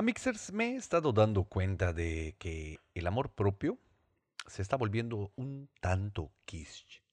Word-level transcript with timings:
Amixers, 0.00 0.50
me 0.50 0.70
he 0.70 0.76
estado 0.76 1.12
dando 1.12 1.44
cuenta 1.44 1.92
de 1.92 2.34
que 2.38 2.80
el 2.94 3.06
amor 3.06 3.34
propio 3.34 3.78
se 4.46 4.62
está 4.62 4.78
volviendo 4.78 5.30
un 5.36 5.68
tanto 5.78 6.32
quiche. 6.46 7.04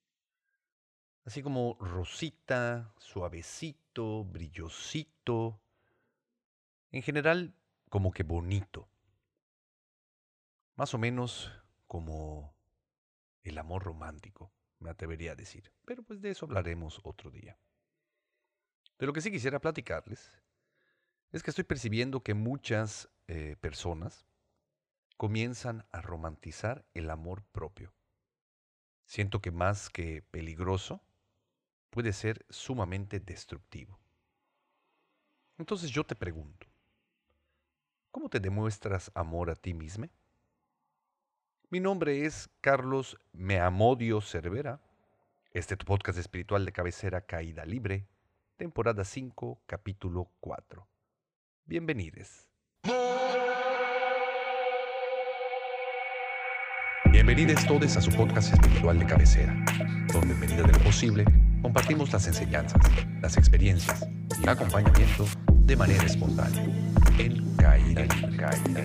Así 1.26 1.44
como 1.44 1.76
rosita, 1.82 2.94
suavecito, 2.98 4.24
brillosito. 4.24 5.60
En 6.92 7.02
general, 7.02 7.54
como 7.90 8.12
que 8.12 8.24
bonito. 8.24 8.88
Más 10.78 10.94
o 10.94 10.98
menos 10.98 11.52
como 11.88 12.56
el 13.44 13.58
amor 13.58 13.84
romántico, 13.84 14.54
me 14.80 14.90
atrevería 14.90 15.34
a 15.34 15.36
decir. 15.36 15.74
Pero 15.84 16.04
pues 16.04 16.22
de 16.22 16.30
eso 16.30 16.46
hablaremos 16.46 17.02
otro 17.04 17.32
día. 17.32 17.60
De 18.98 19.06
lo 19.06 19.12
que 19.12 19.20
sí 19.20 19.30
quisiera 19.30 19.60
platicarles 19.60 20.32
es 21.32 21.44
que 21.44 21.52
estoy 21.52 21.66
percibiendo 21.66 22.22
que 22.22 22.34
muchas 22.34 23.10
eh, 23.28 23.58
personas 23.60 24.26
comienzan 25.18 25.86
a 25.92 26.02
romantizar 26.02 26.86
el 26.94 27.10
amor 27.10 27.44
propio. 27.52 27.94
Siento 29.06 29.42
que 29.42 29.52
más 29.52 29.90
que 29.90 30.22
peligroso, 30.22 31.02
puede 31.90 32.14
ser 32.14 32.46
sumamente 32.50 33.20
destructivo. 33.20 34.00
Entonces 35.58 35.90
yo 35.90 36.04
te 36.04 36.16
pregunto, 36.16 36.68
¿cómo 38.12 38.30
te 38.30 38.40
demuestras 38.40 39.12
amor 39.16 39.50
a 39.50 39.56
ti 39.56 39.74
mismo? 39.74 40.08
Mi 41.70 41.80
nombre 41.80 42.26
es 42.26 42.50
Carlos 42.62 43.18
Meamodio 43.34 44.22
Cervera. 44.22 44.80
Este 45.52 45.74
es 45.74 45.78
tu 45.80 45.86
podcast 45.86 46.20
espiritual 46.20 46.66
de 46.66 46.72
cabecera 46.72 47.26
Caída 47.26 47.66
Libre, 47.66 48.08
temporada 48.58 49.04
5, 49.04 49.64
capítulo 49.66 50.30
4. 50.40 50.88
Bienvenidos. 51.70 52.48
Bienvenidos 57.12 57.68
todos 57.68 57.98
a 57.98 58.02
su 58.02 58.10
podcast 58.12 58.54
espiritual 58.54 58.98
de 58.98 59.06
cabecera, 59.06 59.54
donde 60.14 60.34
en 60.34 60.40
medida 60.40 60.64
de 60.64 60.72
lo 60.72 60.80
posible 60.80 61.26
compartimos 61.62 62.14
las 62.14 62.26
enseñanzas, 62.26 62.82
las 63.22 63.36
experiencias 63.36 64.08
y 64.40 64.44
el 64.44 64.50
acompañamiento 64.50 65.26
de 65.50 65.76
manera 65.76 66.06
espontánea 66.06 66.64
en 67.18 67.58
Caída. 67.58 68.08
Caída. 68.38 68.84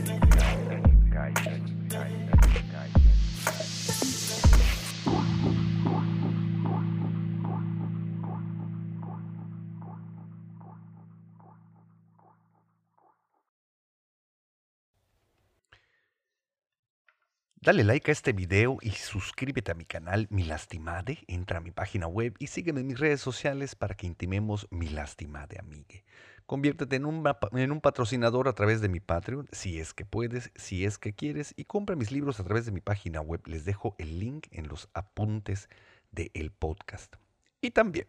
Dale 17.64 17.84
like 17.84 18.10
a 18.10 18.12
este 18.12 18.32
video 18.32 18.78
y 18.82 18.90
suscríbete 18.90 19.70
a 19.70 19.76
mi 19.76 19.84
canal 19.84 20.26
Mi 20.30 20.42
Lastimade. 20.42 21.18
Entra 21.28 21.58
a 21.58 21.60
mi 21.60 21.70
página 21.70 22.08
web 22.08 22.34
y 22.40 22.48
sígueme 22.48 22.80
en 22.80 22.88
mis 22.88 22.98
redes 22.98 23.20
sociales 23.20 23.76
para 23.76 23.94
que 23.94 24.08
intimemos 24.08 24.66
Mi 24.72 24.88
Lastimade, 24.88 25.60
amigue. 25.60 26.04
Conviértete 26.46 26.96
en 26.96 27.06
un, 27.06 27.22
en 27.52 27.70
un 27.70 27.80
patrocinador 27.80 28.48
a 28.48 28.54
través 28.54 28.80
de 28.80 28.88
mi 28.88 28.98
Patreon, 28.98 29.48
si 29.52 29.78
es 29.78 29.94
que 29.94 30.04
puedes, 30.04 30.50
si 30.56 30.84
es 30.84 30.98
que 30.98 31.12
quieres, 31.12 31.54
y 31.56 31.66
compra 31.66 31.94
mis 31.94 32.10
libros 32.10 32.40
a 32.40 32.44
través 32.44 32.66
de 32.66 32.72
mi 32.72 32.80
página 32.80 33.20
web. 33.20 33.40
Les 33.46 33.64
dejo 33.64 33.94
el 33.98 34.18
link 34.18 34.48
en 34.50 34.66
los 34.66 34.88
apuntes 34.92 35.68
del 36.10 36.50
podcast. 36.50 37.14
Y 37.60 37.70
también 37.70 38.08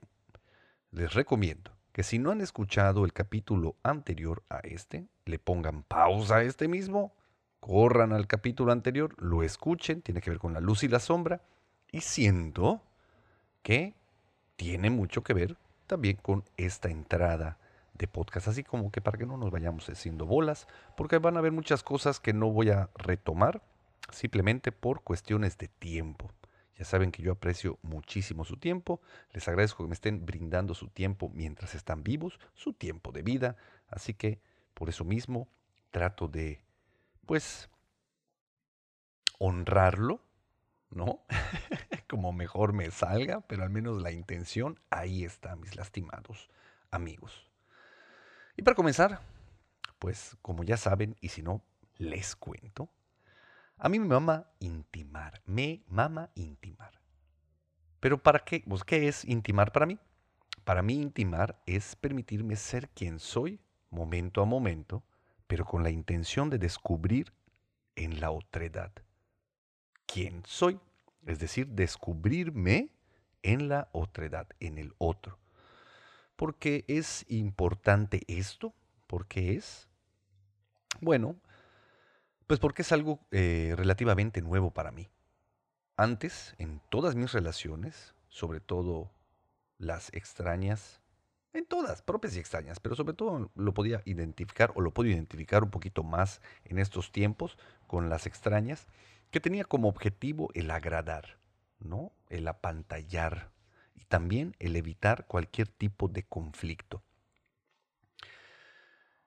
les 0.90 1.14
recomiendo 1.14 1.78
que 1.92 2.02
si 2.02 2.18
no 2.18 2.32
han 2.32 2.42
escuchado 2.42 3.06
el 3.06 3.14
capítulo 3.14 3.76
anterior 3.84 4.42
a 4.50 4.62
este, 4.64 5.06
le 5.26 5.38
pongan 5.38 5.84
pausa 5.84 6.38
a 6.38 6.44
este 6.44 6.68
mismo 6.68 7.14
corran 7.66 8.12
al 8.12 8.28
capítulo 8.28 8.74
anterior, 8.74 9.16
lo 9.24 9.42
escuchen, 9.42 10.02
tiene 10.02 10.20
que 10.20 10.30
ver 10.30 10.38
con 10.38 10.52
la 10.52 10.60
luz 10.60 10.84
y 10.84 10.90
la 10.90 11.00
sombra, 11.00 11.40
y 11.94 12.02
siento 12.02 12.82
que 13.62 13.94
tiene 14.58 14.90
mucho 14.90 15.24
que 15.24 15.34
ver 15.34 15.56
también 15.88 16.18
con 16.18 16.44
esta 16.58 16.90
entrada 16.90 17.58
de 17.94 18.06
podcast, 18.10 18.50
así 18.50 18.66
como 18.66 18.92
que 18.92 19.00
para 19.00 19.18
que 19.18 19.26
no 19.26 19.38
nos 19.38 19.50
vayamos 19.50 19.88
haciendo 19.88 20.26
bolas, 20.26 20.68
porque 20.98 21.20
van 21.20 21.38
a 21.38 21.40
haber 21.40 21.54
muchas 21.54 21.84
cosas 21.84 22.20
que 22.20 22.34
no 22.34 22.52
voy 22.52 22.70
a 22.70 22.90
retomar 22.96 23.62
simplemente 24.12 24.74
por 24.74 25.02
cuestiones 25.02 25.58
de 25.58 25.70
tiempo. 25.70 26.34
Ya 26.78 26.84
saben 26.84 27.14
que 27.14 27.24
yo 27.24 27.32
aprecio 27.32 27.80
muchísimo 27.82 28.44
su 28.44 28.58
tiempo, 28.58 29.00
les 29.32 29.48
agradezco 29.48 29.86
que 29.86 29.88
me 29.88 29.94
estén 29.94 30.26
brindando 30.26 30.74
su 30.74 30.90
tiempo 30.90 31.32
mientras 31.34 31.76
están 31.76 32.04
vivos, 32.04 32.42
su 32.56 32.74
tiempo 32.74 33.14
de 33.14 33.22
vida, 33.22 33.56
así 33.88 34.14
que 34.14 34.42
por 34.74 34.90
eso 34.90 35.06
mismo 35.06 35.48
trato 35.92 36.28
de 36.28 36.62
pues, 37.26 37.70
honrarlo, 39.40 40.22
¿no? 40.90 41.26
Como 42.10 42.32
mejor 42.32 42.74
me 42.74 42.92
salga, 42.92 43.42
pero 43.42 43.64
al 43.64 43.70
menos 43.70 44.02
la 44.02 44.12
intención, 44.12 44.80
ahí 44.90 45.24
está, 45.24 45.56
mis 45.56 45.76
lastimados 45.76 46.50
amigos. 46.92 47.50
Y 48.56 48.62
para 48.62 48.76
comenzar, 48.76 49.20
pues 50.00 50.38
como 50.42 50.64
ya 50.64 50.78
saben, 50.78 51.16
y 51.22 51.30
si 51.30 51.42
no, 51.42 51.64
les 51.98 52.36
cuento, 52.36 52.90
a 53.78 53.90
mí 53.90 54.00
me 54.00 54.08
mama 54.08 54.48
intimar, 54.60 55.42
me 55.46 55.84
mama 55.88 56.30
intimar. 56.36 57.02
Pero 58.00 58.22
¿para 58.22 58.40
qué? 58.40 58.64
Pues, 58.68 58.84
¿Qué 58.84 59.08
es 59.08 59.26
intimar 59.26 59.72
para 59.72 59.86
mí? 59.86 59.98
Para 60.64 60.82
mí 60.82 61.02
intimar 61.02 61.62
es 61.66 61.96
permitirme 61.96 62.56
ser 62.56 62.90
quien 62.90 63.20
soy 63.20 63.60
momento 63.90 64.42
a 64.42 64.46
momento 64.46 65.04
pero 65.54 65.66
con 65.66 65.84
la 65.84 65.92
intención 65.92 66.50
de 66.50 66.58
descubrir 66.58 67.32
en 67.96 68.20
la 68.20 68.32
otredad 68.32 68.92
quién 70.08 70.42
soy, 70.48 70.80
es 71.28 71.38
decir, 71.38 71.68
descubrirme 71.68 72.90
en 73.44 73.70
la 73.70 73.88
otredad, 73.92 74.48
en 74.60 74.80
el 74.80 74.96
otro. 74.98 75.38
¿Por 76.36 76.56
qué 76.56 76.86
es 76.88 77.24
importante 77.30 78.24
esto? 78.28 78.74
¿Por 79.06 79.28
qué 79.28 79.54
es? 79.54 79.88
Bueno, 81.02 81.36
pues 82.48 82.60
porque 82.60 82.82
es 82.82 82.92
algo 82.92 83.20
eh, 83.30 83.76
relativamente 83.78 84.42
nuevo 84.42 84.72
para 84.72 84.90
mí. 84.90 85.08
Antes, 85.98 86.56
en 86.58 86.82
todas 86.90 87.14
mis 87.14 87.32
relaciones, 87.32 88.16
sobre 88.28 88.60
todo 88.60 89.12
las 89.78 90.12
extrañas, 90.16 91.03
en 91.54 91.66
todas, 91.66 92.02
propias 92.02 92.36
y 92.36 92.40
extrañas, 92.40 92.80
pero 92.80 92.96
sobre 92.96 93.14
todo 93.14 93.52
lo 93.56 93.74
podía 93.74 94.02
identificar 94.06 94.72
o 94.76 94.82
lo 94.82 94.92
puedo 94.92 95.10
identificar 95.10 95.64
un 95.64 95.70
poquito 95.70 96.04
más 96.04 96.42
en 96.66 96.80
estos 96.80 97.12
tiempos 97.12 97.58
con 97.88 98.10
las 98.10 98.26
extrañas, 98.26 98.88
que 99.30 99.40
tenía 99.40 99.64
como 99.64 99.88
objetivo 99.88 100.50
el 100.54 100.70
agradar, 100.72 101.38
¿no? 101.80 102.12
El 102.30 102.48
apantallar 102.48 103.52
y 103.96 104.06
también 104.06 104.56
el 104.60 104.76
evitar 104.76 105.26
cualquier 105.28 105.68
tipo 105.68 106.08
de 106.08 106.24
conflicto. 106.24 107.04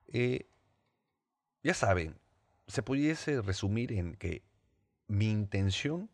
Eh, 0.09 0.49
ya 1.63 1.75
saben, 1.75 2.19
se 2.67 2.83
pudiese 2.83 3.41
resumir 3.43 3.93
en 3.93 4.15
que 4.17 4.43
mi 5.09 5.31
intención 5.31 6.11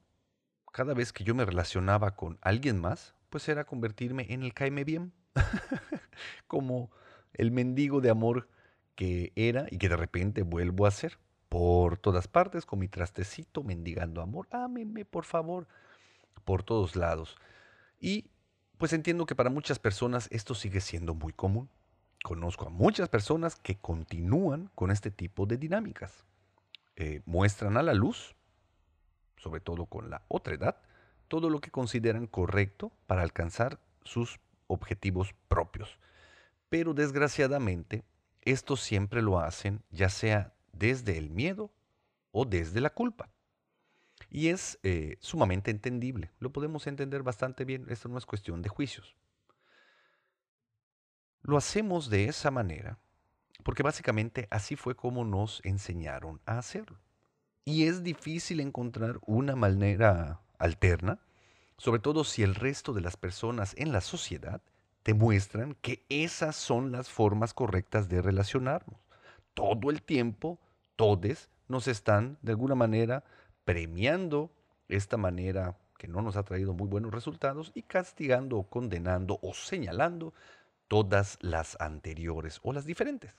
cada 0.72 0.94
vez 0.94 1.12
que 1.12 1.24
yo 1.24 1.34
me 1.34 1.44
relacionaba 1.44 2.16
con 2.16 2.38
alguien 2.40 2.80
más, 2.80 3.14
pues 3.28 3.48
era 3.48 3.64
convertirme 3.64 4.26
en 4.32 4.42
el 4.42 4.54
caime 4.54 4.84
bien 4.84 5.12
como 6.46 6.90
el 7.34 7.50
mendigo 7.50 8.00
de 8.00 8.10
amor 8.10 8.48
que 8.94 9.32
era 9.36 9.66
y 9.70 9.78
que 9.78 9.88
de 9.88 9.96
repente 9.96 10.42
vuelvo 10.42 10.86
a 10.86 10.90
ser 10.90 11.18
por 11.48 11.98
todas 11.98 12.28
partes 12.28 12.64
con 12.64 12.78
mi 12.78 12.88
trastecito 12.88 13.62
mendigando 13.62 14.22
amor. 14.22 14.48
Ámeme, 14.50 15.04
por 15.04 15.24
favor, 15.24 15.66
por 16.44 16.62
todos 16.62 16.96
lados. 16.96 17.36
Y 18.00 18.30
pues 18.78 18.92
entiendo 18.92 19.26
que 19.26 19.34
para 19.34 19.50
muchas 19.50 19.78
personas 19.78 20.28
esto 20.30 20.54
sigue 20.54 20.80
siendo 20.80 21.14
muy 21.14 21.32
común. 21.32 21.68
Conozco 22.24 22.66
a 22.66 22.70
muchas 22.70 23.08
personas 23.08 23.56
que 23.56 23.76
continúan 23.76 24.70
con 24.74 24.90
este 24.90 25.10
tipo 25.10 25.46
de 25.46 25.56
dinámicas. 25.56 26.24
Eh, 26.96 27.20
muestran 27.24 27.76
a 27.76 27.82
la 27.82 27.94
luz, 27.94 28.34
sobre 29.36 29.60
todo 29.60 29.86
con 29.86 30.10
la 30.10 30.22
otra 30.28 30.54
edad, 30.54 30.76
todo 31.28 31.50
lo 31.50 31.60
que 31.60 31.70
consideran 31.70 32.26
correcto 32.26 32.92
para 33.06 33.22
alcanzar 33.22 33.78
sus 34.04 34.40
objetivos 34.72 35.34
propios. 35.48 35.98
Pero 36.68 36.94
desgraciadamente, 36.94 38.04
esto 38.42 38.76
siempre 38.76 39.22
lo 39.22 39.38
hacen 39.38 39.82
ya 39.90 40.08
sea 40.08 40.54
desde 40.72 41.18
el 41.18 41.30
miedo 41.30 41.70
o 42.30 42.44
desde 42.44 42.80
la 42.80 42.90
culpa. 42.90 43.30
Y 44.30 44.48
es 44.48 44.78
eh, 44.82 45.16
sumamente 45.20 45.70
entendible, 45.70 46.30
lo 46.38 46.52
podemos 46.52 46.86
entender 46.86 47.22
bastante 47.22 47.64
bien, 47.64 47.86
esto 47.88 48.08
no 48.08 48.18
es 48.18 48.24
cuestión 48.24 48.62
de 48.62 48.68
juicios. 48.68 49.14
Lo 51.42 51.56
hacemos 51.56 52.08
de 52.08 52.26
esa 52.26 52.50
manera 52.50 52.98
porque 53.62 53.82
básicamente 53.82 54.48
así 54.50 54.76
fue 54.76 54.94
como 54.94 55.24
nos 55.24 55.60
enseñaron 55.64 56.40
a 56.46 56.58
hacerlo. 56.58 56.98
Y 57.64 57.86
es 57.86 58.02
difícil 58.02 58.60
encontrar 58.60 59.20
una 59.24 59.54
manera 59.54 60.40
alterna 60.58 61.20
sobre 61.76 62.00
todo 62.00 62.24
si 62.24 62.42
el 62.42 62.54
resto 62.54 62.92
de 62.92 63.00
las 63.00 63.16
personas 63.16 63.74
en 63.76 63.92
la 63.92 64.00
sociedad 64.00 64.62
te 65.02 65.14
muestran 65.14 65.74
que 65.74 66.04
esas 66.08 66.56
son 66.56 66.92
las 66.92 67.08
formas 67.08 67.54
correctas 67.54 68.08
de 68.08 68.22
relacionarnos. 68.22 69.00
todo 69.54 69.90
el 69.90 70.02
tiempo, 70.02 70.58
todes, 70.96 71.50
nos 71.68 71.86
están 71.86 72.38
de 72.40 72.52
alguna 72.52 72.74
manera 72.74 73.22
premiando 73.64 74.50
esta 74.88 75.16
manera 75.16 75.76
que 75.98 76.08
no 76.08 76.22
nos 76.22 76.36
ha 76.36 76.42
traído 76.42 76.72
muy 76.74 76.88
buenos 76.88 77.12
resultados 77.12 77.70
y 77.74 77.82
castigando 77.82 78.56
o 78.56 78.68
condenando 78.68 79.38
o 79.42 79.54
señalando 79.54 80.32
todas 80.88 81.38
las 81.40 81.80
anteriores 81.80 82.60
o 82.62 82.72
las 82.72 82.84
diferentes. 82.84 83.34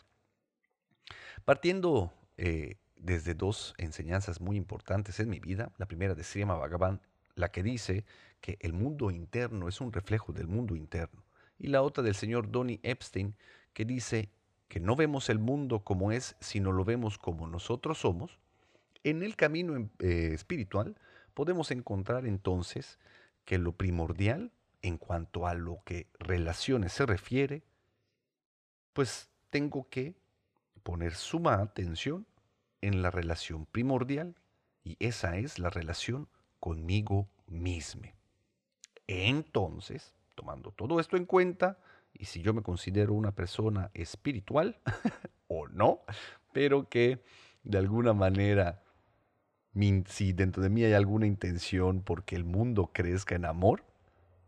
Partiendo 1.46 2.14
eh, 2.38 2.78
desde 2.96 3.34
dos 3.34 3.74
enseñanzas 3.78 4.40
muy 4.40 4.56
importantes 4.56 5.20
en 5.20 5.30
mi 5.30 5.40
vida, 5.40 5.72
la 5.78 5.88
primera 5.88 6.16
de 6.16 6.24
Srima 6.24 6.56
Bhagavan, 6.56 7.02
la 7.36 7.52
que 7.52 7.64
dice 7.64 8.06
que 8.42 8.58
el 8.62 8.74
mundo 8.74 9.12
interno 9.12 9.68
es 9.68 9.82
un 9.82 9.92
reflejo 9.92 10.34
del 10.34 10.48
mundo 10.48 10.76
interno, 10.76 11.24
y 11.58 11.68
la 11.68 11.82
otra 11.82 12.04
del 12.04 12.16
señor 12.16 12.52
Donny 12.52 12.80
Epstein, 12.84 13.36
que 13.74 13.86
dice 13.86 14.30
que 14.68 14.80
no 14.80 14.96
vemos 14.96 15.30
el 15.30 15.40
mundo 15.40 15.84
como 15.84 16.12
es, 16.12 16.36
sino 16.40 16.72
lo 16.72 16.84
vemos 16.84 17.18
como 17.18 17.48
nosotros 17.48 18.00
somos, 18.00 18.40
en 19.04 19.22
el 19.24 19.36
camino 19.36 19.76
em, 19.76 19.90
eh, 20.00 20.32
espiritual 20.34 20.96
podemos 21.34 21.72
encontrar 21.72 22.26
entonces 22.26 23.00
que 23.46 23.58
lo 23.58 23.74
primordial 23.74 24.52
en 24.82 24.98
cuanto 24.98 25.48
a 25.48 25.54
lo 25.54 25.82
que 25.86 26.08
relaciones 26.20 26.94
se 26.94 27.06
refiere, 27.06 27.64
pues 28.94 29.30
tengo 29.50 29.88
que 29.90 30.16
poner 30.84 31.16
suma 31.16 31.62
atención 31.62 32.26
en 32.82 33.02
la 33.02 33.12
relación 33.12 33.66
primordial 33.66 34.36
y 34.84 34.98
esa 35.00 35.38
es 35.38 35.60
la 35.60 35.70
relación 35.70 36.28
conmigo 36.64 37.28
mismo. 37.46 38.04
Entonces, 39.06 40.16
tomando 40.34 40.72
todo 40.72 41.02
esto 41.02 41.18
en 41.18 41.26
cuenta, 41.26 41.78
y 42.14 42.24
si 42.24 42.42
yo 42.42 42.54
me 42.54 42.62
considero 42.62 43.12
una 43.16 43.34
persona 43.34 43.92
espiritual 43.94 44.80
o 45.50 45.68
no, 45.68 46.00
pero 46.54 46.88
que 46.88 47.22
de 47.64 47.78
alguna 47.78 48.14
manera 48.14 48.82
si 50.08 50.32
dentro 50.32 50.64
de 50.64 50.70
mí 50.70 50.86
hay 50.86 50.94
alguna 50.94 51.28
intención 51.28 52.02
porque 52.02 52.38
el 52.38 52.46
mundo 52.46 52.92
crezca 52.94 53.36
en 53.36 53.44
amor, 53.44 53.84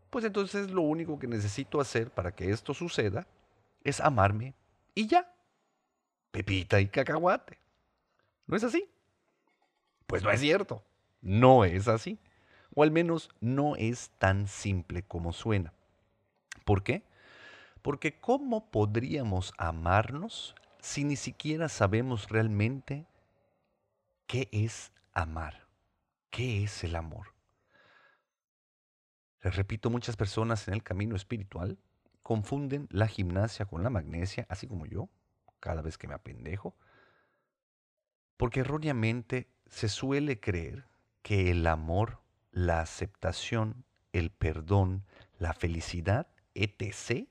pues 0.08 0.24
entonces 0.24 0.70
lo 0.70 0.80
único 0.80 1.18
que 1.18 1.26
necesito 1.26 1.82
hacer 1.82 2.10
para 2.10 2.34
que 2.34 2.50
esto 2.50 2.72
suceda 2.72 3.26
es 3.84 4.00
amarme 4.00 4.54
y 4.94 5.06
ya. 5.06 5.30
Pepita 6.30 6.80
y 6.80 6.88
cacahuate. 6.88 7.58
¿No 8.46 8.56
es 8.56 8.64
así? 8.64 8.88
Pues 10.06 10.22
no 10.22 10.30
es 10.30 10.40
cierto. 10.40 10.82
No 11.20 11.64
es 11.64 11.88
así. 11.88 12.18
O 12.74 12.82
al 12.82 12.90
menos 12.90 13.30
no 13.40 13.76
es 13.76 14.10
tan 14.18 14.46
simple 14.46 15.02
como 15.02 15.32
suena. 15.32 15.72
¿Por 16.64 16.82
qué? 16.82 17.04
Porque 17.82 18.18
¿cómo 18.18 18.70
podríamos 18.70 19.52
amarnos 19.56 20.54
si 20.86 21.02
ni 21.02 21.16
siquiera 21.16 21.68
sabemos 21.68 22.28
realmente 22.28 23.06
qué 24.26 24.48
es 24.52 24.92
amar. 25.12 25.66
¿Qué 26.30 26.64
es 26.64 26.84
el 26.84 26.94
amor? 26.94 27.34
Les 29.42 29.56
repito, 29.56 29.90
muchas 29.90 30.16
personas 30.16 30.68
en 30.68 30.74
el 30.74 30.82
camino 30.82 31.16
espiritual 31.16 31.78
confunden 32.22 32.88
la 32.90 33.08
gimnasia 33.08 33.66
con 33.66 33.82
la 33.82 33.90
magnesia, 33.90 34.46
así 34.48 34.66
como 34.66 34.86
yo, 34.86 35.08
cada 35.60 35.82
vez 35.82 35.96
que 35.98 36.08
me 36.08 36.14
apendejo, 36.14 36.76
porque 38.36 38.60
erróneamente 38.60 39.48
se 39.66 39.88
suele 39.88 40.38
creer 40.38 40.84
que 41.26 41.50
el 41.50 41.66
amor, 41.66 42.20
la 42.52 42.78
aceptación, 42.78 43.84
el 44.12 44.30
perdón, 44.30 45.04
la 45.40 45.54
felicidad, 45.54 46.28
etc., 46.54 47.28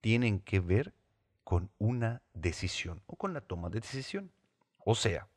tienen 0.00 0.40
que 0.40 0.58
ver 0.58 0.92
con 1.44 1.70
una 1.78 2.22
decisión 2.34 3.00
o 3.06 3.14
con 3.14 3.32
la 3.32 3.40
toma 3.40 3.70
de 3.70 3.78
decisión. 3.78 4.32
O 4.84 4.96
sea, 4.96 5.28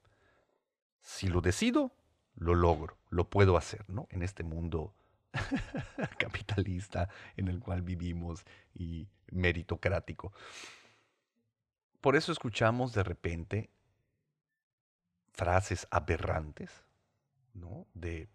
si 1.00 1.28
lo 1.28 1.42
decido, 1.42 1.92
lo 2.34 2.56
logro, 2.56 2.98
lo 3.12 3.30
puedo 3.30 3.56
hacer, 3.56 3.88
¿no? 3.88 4.08
En 4.10 4.24
este 4.24 4.44
mundo 4.44 4.96
capitalista 6.18 7.08
en 7.38 7.50
el 7.50 7.60
cual 7.60 7.84
vivimos 7.84 8.46
y 8.74 9.08
meritocrático. 9.30 10.34
Por 12.02 12.16
eso 12.16 12.32
escuchamos 12.32 12.94
de 12.94 13.04
repente 13.04 13.70
frases 15.34 15.88
aberrantes, 15.92 16.85
De 17.94 18.30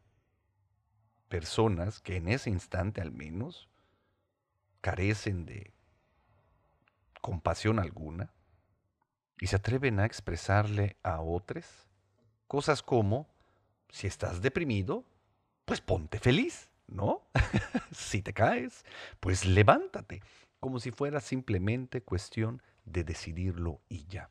personas 1.29 2.01
que 2.01 2.17
en 2.17 2.29
ese 2.29 2.51
instante 2.51 3.01
al 3.01 3.13
menos 3.13 3.69
carecen 4.81 5.47
de 5.47 5.73
compasión 7.21 7.79
alguna 7.79 8.33
y 9.39 9.47
se 9.47 9.57
atreven 9.57 10.01
a 10.01 10.07
expresarle 10.07 10.97
a 11.03 11.21
otros 11.21 11.91
Cosas 12.51 12.83
como, 12.83 13.29
si 13.91 14.09
estás 14.09 14.43
deprimido, 14.43 15.05
pues 15.65 15.81
ponte 15.81 16.19
feliz, 16.19 16.69
¿no? 16.89 17.23
si 17.93 18.23
te 18.23 18.33
caes, 18.33 18.85
pues 19.21 19.47
levántate, 19.47 20.21
como 20.59 20.81
si 20.81 20.91
fuera 20.91 21.21
simplemente 21.21 22.03
cuestión 22.03 22.61
de 22.85 23.05
decidirlo 23.05 23.81
y 23.89 24.05
ya. 24.07 24.31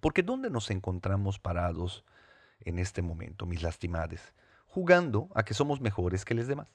Porque 0.00 0.22
¿dónde 0.22 0.50
nos 0.50 0.70
encontramos 0.70 1.38
parados 1.38 2.04
en 2.64 2.78
este 2.78 3.02
momento, 3.02 3.46
mis 3.46 3.62
lastimades? 3.62 4.34
Jugando 4.66 5.28
a 5.34 5.44
que 5.44 5.54
somos 5.54 5.80
mejores 5.80 6.24
que 6.24 6.34
los 6.34 6.46
demás, 6.46 6.68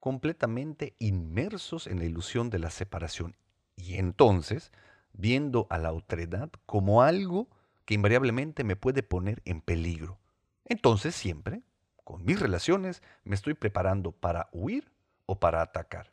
completamente 0.00 0.94
inmersos 0.98 1.86
en 1.86 1.98
la 1.98 2.04
ilusión 2.04 2.50
de 2.50 2.58
la 2.58 2.70
separación 2.70 3.36
y 3.76 3.96
entonces 3.96 4.72
viendo 5.12 5.66
a 5.70 5.78
la 5.78 5.92
otredad 5.92 6.50
como 6.64 7.02
algo 7.02 7.48
que 7.84 7.94
invariablemente 7.94 8.64
me 8.64 8.76
puede 8.76 9.02
poner 9.02 9.42
en 9.44 9.60
peligro. 9.60 10.18
Entonces 10.64 11.14
siempre, 11.14 11.62
con 12.04 12.24
mis 12.24 12.40
relaciones, 12.40 13.02
me 13.24 13.34
estoy 13.34 13.54
preparando 13.54 14.12
para 14.12 14.48
huir 14.52 14.92
o 15.26 15.38
para 15.38 15.62
atacar. 15.62 16.12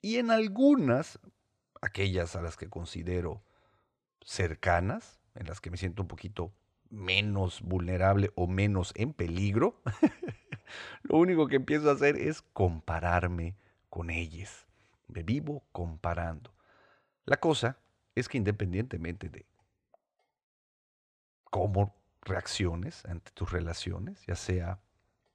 Y 0.00 0.16
en 0.16 0.30
algunas, 0.30 1.18
aquellas 1.80 2.34
a 2.36 2.42
las 2.42 2.56
que 2.56 2.68
considero 2.68 3.42
cercanas, 4.24 5.20
en 5.34 5.46
las 5.46 5.60
que 5.60 5.70
me 5.70 5.76
siento 5.76 6.02
un 6.02 6.08
poquito 6.08 6.52
menos 6.92 7.62
vulnerable 7.62 8.30
o 8.36 8.46
menos 8.46 8.92
en 8.94 9.14
peligro, 9.14 9.80
lo 11.02 11.16
único 11.16 11.48
que 11.48 11.56
empiezo 11.56 11.90
a 11.90 11.94
hacer 11.94 12.16
es 12.16 12.42
compararme 12.42 13.56
con 13.88 14.10
ellas. 14.10 14.66
Me 15.08 15.22
vivo 15.22 15.64
comparando. 15.72 16.54
La 17.24 17.38
cosa 17.38 17.78
es 18.14 18.28
que 18.28 18.38
independientemente 18.38 19.28
de 19.28 19.46
cómo 21.44 21.94
reacciones 22.20 23.04
ante 23.06 23.30
tus 23.32 23.50
relaciones, 23.50 24.24
ya 24.26 24.36
sea 24.36 24.78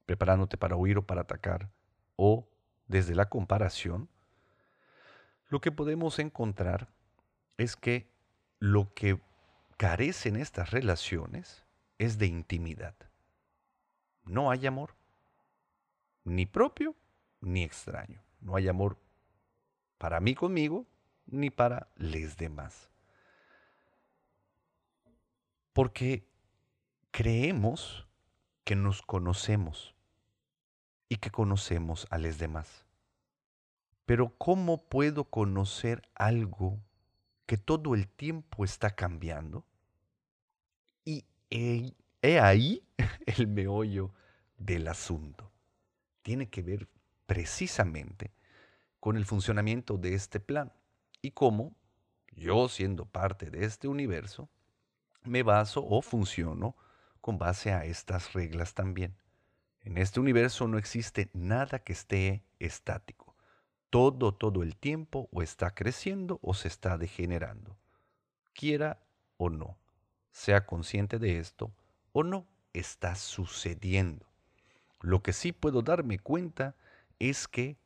preparándote 0.05 0.58
para 0.58 0.75
huir 0.75 1.00
o 1.00 1.05
para 1.05 1.22
atacar, 1.22 1.70
o 2.15 2.48
desde 2.88 3.15
la 3.15 3.29
comparación, 3.29 4.10
lo 5.50 5.60
que 5.60 5.72
podemos 5.72 6.20
encontrar 6.20 6.89
es 7.58 7.75
que 7.75 8.10
lo 8.60 8.93
que 8.93 9.20
carecen 9.77 10.36
estas 10.36 10.72
relaciones 10.72 11.65
es 11.98 12.17
de 12.17 12.27
intimidad. 12.27 12.96
No 14.24 14.51
hay 14.51 14.67
amor, 14.67 14.96
ni 16.24 16.46
propio 16.46 16.96
ni 17.39 17.63
extraño. 17.63 18.22
No 18.41 18.55
hay 18.55 18.67
amor 18.67 18.98
para 19.98 20.19
mí 20.19 20.36
conmigo, 20.36 20.86
ni 21.25 21.50
para 21.50 21.88
les 21.96 22.38
demás 22.38 22.89
porque 25.77 26.27
creemos 27.12 28.07
que 28.63 28.75
nos 28.75 29.03
conocemos 29.03 29.93
y 31.07 31.17
que 31.17 31.29
conocemos 31.29 32.07
a 32.10 32.17
los 32.17 32.39
demás. 32.39 32.84
Pero 34.07 34.34
¿cómo 34.39 34.79
puedo 34.79 35.25
conocer 35.25 36.01
algo 36.15 36.79
que 37.48 37.58
todo 37.58 37.96
el 37.96 38.08
tiempo 38.08 38.63
está 38.63 38.92
cambiando? 38.92 39.66
Y 41.04 41.25
he, 41.50 42.39
ahí 42.39 42.84
el 43.25 43.48
meollo 43.48 44.13
del 44.58 44.88
asunto. 44.88 45.51
Tiene 46.22 46.50
que 46.50 46.62
ver 46.62 46.88
precisamente 47.25 48.32
con 49.00 49.18
el 49.18 49.25
funcionamiento 49.25 49.98
de 49.98 50.13
este 50.13 50.39
plan 50.39 50.74
y 51.22 51.32
cómo 51.32 51.75
yo, 52.36 52.68
siendo 52.70 53.06
parte 53.06 53.50
de 53.50 53.66
este 53.66 53.88
universo, 53.88 54.50
me 55.24 55.42
baso 55.42 55.84
o 55.86 56.01
funciono 56.01 56.75
con 57.22 57.38
base 57.38 57.72
a 57.72 57.86
estas 57.86 58.34
reglas 58.34 58.74
también. 58.74 59.16
En 59.82 59.98
este 59.98 60.20
universo 60.20 60.68
no 60.68 60.77
existe 60.77 61.30
nada 61.34 61.80
que 61.80 61.94
esté 61.94 62.44
estático. 62.60 63.26
Todo, 63.89 64.34
todo 64.34 64.63
el 64.63 64.75
tiempo 64.75 65.29
o 65.32 65.41
está 65.41 65.72
creciendo 65.72 66.39
o 66.41 66.53
se 66.53 66.67
está 66.67 66.98
degenerando. 66.98 67.77
Quiera 68.53 69.00
o 69.38 69.50
no, 69.50 69.77
sea 70.32 70.65
consciente 70.65 71.20
de 71.20 71.39
esto 71.39 71.72
o 72.12 72.24
no, 72.24 72.46
está 72.74 73.15
sucediendo. 73.15 74.25
Lo 75.01 75.22
que 75.22 75.34
sí 75.34 75.51
puedo 75.51 75.82
darme 75.82 76.20
cuenta 76.20 76.75
es 77.20 77.48
que 77.48 77.77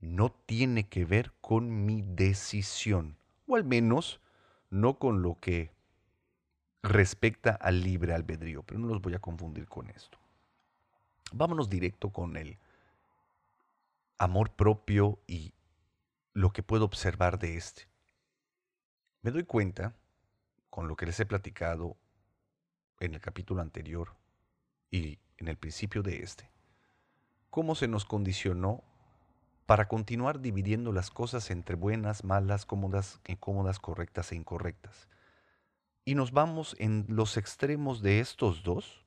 no 0.00 0.30
tiene 0.30 0.88
que 0.88 1.04
ver 1.04 1.32
con 1.40 1.84
mi 1.84 2.02
decisión, 2.02 3.16
o 3.46 3.56
al 3.56 3.64
menos 3.64 4.20
no 4.70 4.98
con 4.98 5.22
lo 5.22 5.34
que 5.40 5.70
respecta 6.82 7.50
al 7.52 7.82
libre 7.82 8.14
albedrío, 8.14 8.62
pero 8.62 8.80
no 8.80 8.88
los 8.88 9.02
voy 9.02 9.14
a 9.14 9.18
confundir 9.18 9.66
con 9.66 9.90
esto. 9.90 10.18
Vámonos 11.32 11.68
directo 11.68 12.10
con 12.10 12.36
el 12.36 12.56
amor 14.18 14.50
propio 14.50 15.20
y 15.26 15.54
lo 16.32 16.52
que 16.52 16.62
puedo 16.62 16.84
observar 16.84 17.38
de 17.38 17.56
este. 17.56 17.88
Me 19.22 19.30
doy 19.30 19.44
cuenta, 19.44 19.96
con 20.70 20.88
lo 20.88 20.96
que 20.96 21.06
les 21.06 21.18
he 21.20 21.26
platicado 21.26 21.96
en 23.00 23.14
el 23.14 23.20
capítulo 23.20 23.62
anterior 23.62 24.16
y 24.90 25.18
en 25.36 25.48
el 25.48 25.56
principio 25.56 26.02
de 26.02 26.22
este, 26.22 26.50
cómo 27.50 27.74
se 27.74 27.88
nos 27.88 28.04
condicionó 28.04 28.82
para 29.66 29.86
continuar 29.86 30.40
dividiendo 30.40 30.92
las 30.92 31.10
cosas 31.10 31.50
entre 31.50 31.76
buenas, 31.76 32.24
malas, 32.24 32.64
cómodas, 32.64 33.20
incómodas, 33.26 33.78
correctas 33.78 34.32
e 34.32 34.36
incorrectas. 34.36 35.08
Y 36.04 36.14
nos 36.14 36.32
vamos 36.32 36.74
en 36.78 37.04
los 37.08 37.36
extremos 37.36 38.00
de 38.00 38.20
estos 38.20 38.62
dos, 38.62 39.04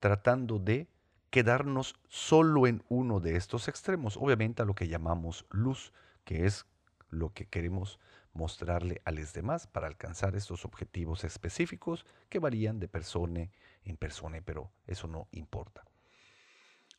tratando 0.00 0.58
de 0.58 0.88
quedarnos 1.34 1.96
solo 2.08 2.68
en 2.68 2.84
uno 2.88 3.18
de 3.18 3.34
estos 3.34 3.66
extremos, 3.66 4.16
obviamente 4.16 4.62
a 4.62 4.64
lo 4.64 4.76
que 4.76 4.86
llamamos 4.86 5.46
luz, 5.50 5.92
que 6.24 6.46
es 6.46 6.64
lo 7.10 7.32
que 7.32 7.46
queremos 7.48 7.98
mostrarle 8.34 9.02
a 9.04 9.10
los 9.10 9.32
demás 9.32 9.66
para 9.66 9.88
alcanzar 9.88 10.36
estos 10.36 10.64
objetivos 10.64 11.24
específicos 11.24 12.06
que 12.28 12.38
varían 12.38 12.78
de 12.78 12.86
persona 12.86 13.50
en 13.82 13.96
persona, 13.96 14.42
pero 14.44 14.70
eso 14.86 15.08
no 15.08 15.26
importa. 15.32 15.82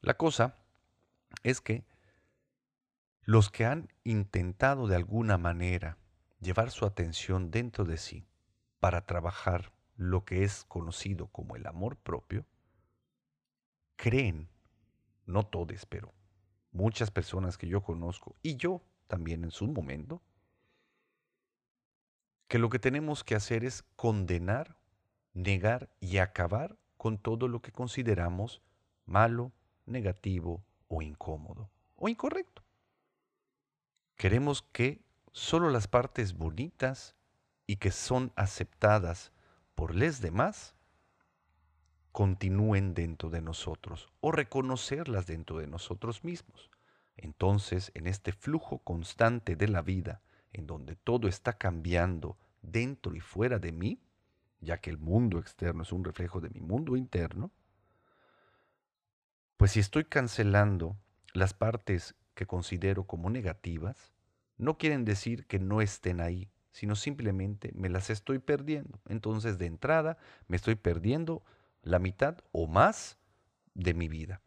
La 0.02 0.16
cosa 0.16 0.58
es 1.44 1.62
que 1.62 1.86
los 3.22 3.50
que 3.50 3.64
han 3.64 3.88
intentado 4.04 4.88
de 4.88 4.98
alguna 4.98 5.38
manera 5.38 5.98
llevar 6.42 6.72
su 6.72 6.86
atención 6.86 7.52
dentro 7.52 7.86
de 7.86 7.96
sí 7.96 8.28
para 8.82 9.06
trabajar 9.06 9.72
lo 9.96 10.26
que 10.26 10.44
es 10.44 10.66
conocido 10.66 11.28
como 11.28 11.56
el 11.56 11.66
amor 11.68 11.96
propio, 11.96 12.46
creen, 13.96 14.48
no 15.26 15.46
todos, 15.46 15.86
pero 15.86 16.14
muchas 16.72 17.12
personas 17.12 17.58
que 17.58 17.68
yo 17.68 17.82
conozco 17.82 18.36
y 18.42 18.58
yo 18.58 18.82
también 19.08 19.44
en 19.44 19.52
su 19.52 19.68
momento, 19.68 20.22
que 22.48 22.60
lo 22.60 22.70
que 22.70 22.80
tenemos 22.80 23.24
que 23.24 23.36
hacer 23.36 23.64
es 23.64 23.84
condenar, 23.96 24.78
negar 25.34 25.90
y 26.00 26.18
acabar 26.18 26.78
con 26.98 27.18
todo 27.18 27.48
lo 27.48 27.62
que 27.62 27.72
consideramos 27.72 28.62
malo, 29.06 29.52
negativo 29.86 30.64
o 30.88 31.02
incómodo 31.02 31.70
o 31.96 32.10
incorrecto. 32.10 32.64
Queremos 34.16 34.62
que 34.62 35.02
solo 35.32 35.70
las 35.70 35.88
partes 35.88 36.34
bonitas 36.34 37.16
y 37.68 37.78
que 37.78 37.92
son 37.92 38.32
aceptadas 38.36 39.32
por 39.76 39.94
los 39.96 40.22
demás 40.22 40.75
continúen 42.16 42.94
dentro 42.94 43.30
de 43.30 43.42
nosotros 43.42 44.08
o 44.22 44.32
reconocerlas 44.32 45.28
dentro 45.28 45.58
de 45.58 45.68
nosotros 45.68 46.24
mismos. 46.24 46.72
Entonces, 47.18 47.92
en 47.94 48.08
este 48.08 48.32
flujo 48.32 48.80
constante 48.80 49.58
de 49.58 49.68
la 49.68 49.82
vida, 49.82 50.22
en 50.54 50.66
donde 50.66 50.96
todo 50.96 51.28
está 51.28 51.58
cambiando 51.58 52.38
dentro 52.62 53.18
y 53.18 53.20
fuera 53.20 53.60
de 53.60 53.74
mí, 53.74 54.00
ya 54.62 54.78
que 54.78 54.92
el 54.92 54.98
mundo 54.98 55.40
externo 55.40 55.84
es 55.84 55.92
un 55.92 56.06
reflejo 56.06 56.40
de 56.40 56.50
mi 56.52 56.62
mundo 56.62 56.96
interno, 56.96 57.52
pues 59.58 59.72
si 59.72 59.82
estoy 59.82 60.06
cancelando 60.06 60.96
las 61.34 61.54
partes 61.54 62.16
que 62.34 62.46
considero 62.46 63.04
como 63.04 63.30
negativas 63.30 64.14
no 64.58 64.78
quieren 64.78 65.04
decir 65.04 65.48
que 65.48 65.60
no 65.60 65.82
estén 65.82 66.22
ahí, 66.22 66.50
sino 66.72 66.96
simplemente 66.96 67.74
me 67.76 67.90
las 67.90 68.10
estoy 68.10 68.40
perdiendo. 68.40 69.02
Entonces, 69.10 69.58
de 69.58 69.66
entrada, 69.66 70.18
me 70.48 70.56
estoy 70.56 70.76
perdiendo 70.76 71.44
la 71.86 72.00
mitad 72.00 72.40
o 72.52 72.68
más 72.68 73.18
de 73.74 73.94
mi 73.94 74.10
vida. 74.10 74.42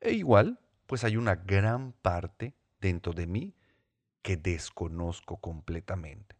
E 0.00 0.12
igual, 0.12 0.60
pues 0.86 1.02
hay 1.02 1.16
una 1.16 1.34
gran 1.34 1.92
parte 1.92 2.54
dentro 2.80 3.12
de 3.12 3.26
mí 3.26 3.56
que 4.22 4.36
desconozco 4.36 5.38
completamente. 5.38 6.36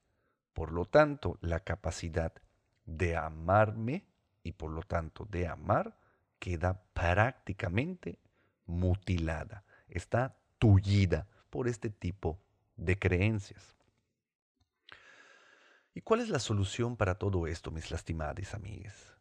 Por 0.52 0.70
lo 0.70 0.84
tanto, 0.84 1.38
la 1.40 1.60
capacidad 1.60 2.32
de 2.84 3.16
amarme 3.16 4.06
y 4.42 4.52
por 4.52 4.70
lo 4.70 4.82
tanto 4.82 5.24
de 5.24 5.48
amar 5.48 5.98
queda 6.38 6.82
prácticamente 6.92 8.18
mutilada, 8.66 9.64
está 9.88 10.36
tullida 10.58 11.26
por 11.48 11.68
este 11.68 11.88
tipo 11.88 12.38
de 12.76 12.98
creencias. 12.98 13.74
¿Y 15.94 16.02
cuál 16.02 16.20
es 16.20 16.28
la 16.28 16.38
solución 16.38 16.96
para 16.96 17.14
todo 17.14 17.46
esto, 17.46 17.70
mis 17.70 17.90
lastimadas 17.90 18.52
amigas? 18.52 19.13